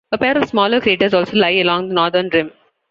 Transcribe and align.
A 0.11 0.17
pair 0.17 0.35
of 0.35 0.49
smaller 0.49 0.81
craters 0.81 1.13
also 1.13 1.37
lie 1.37 1.51
along 1.57 1.89
the 1.89 1.93
northern 1.93 2.27
rim. 2.29 2.51